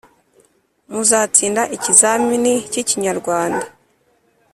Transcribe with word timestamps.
muzatsinda 0.91 1.61
ikizamini 1.75 2.53
k’ikinyarwanda 2.71 3.65